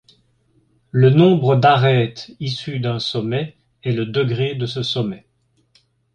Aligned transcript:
Le 0.89 1.11
nombre 1.11 1.55
d'arêtes 1.55 2.31
issues 2.39 2.79
d'un 2.79 2.97
sommet 2.97 3.55
est 3.83 3.91
le 3.91 4.07
degré 4.07 4.55
de 4.55 4.65
ce 4.65 4.81
sommet. 4.81 5.27